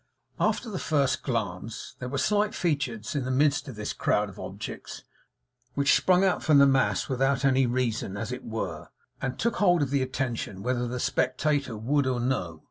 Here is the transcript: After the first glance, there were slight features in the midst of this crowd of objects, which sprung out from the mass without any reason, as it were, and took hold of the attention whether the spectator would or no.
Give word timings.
After 0.39 0.67
the 0.67 0.79
first 0.79 1.21
glance, 1.21 1.95
there 1.99 2.09
were 2.09 2.17
slight 2.17 2.55
features 2.55 3.13
in 3.13 3.23
the 3.23 3.29
midst 3.29 3.67
of 3.67 3.75
this 3.75 3.93
crowd 3.93 4.29
of 4.29 4.39
objects, 4.39 5.03
which 5.75 5.93
sprung 5.95 6.25
out 6.25 6.41
from 6.41 6.57
the 6.57 6.65
mass 6.65 7.07
without 7.07 7.45
any 7.45 7.67
reason, 7.67 8.17
as 8.17 8.31
it 8.31 8.43
were, 8.43 8.87
and 9.21 9.37
took 9.37 9.57
hold 9.57 9.83
of 9.83 9.91
the 9.91 10.01
attention 10.01 10.63
whether 10.63 10.87
the 10.87 10.99
spectator 10.99 11.77
would 11.77 12.07
or 12.07 12.19
no. 12.19 12.59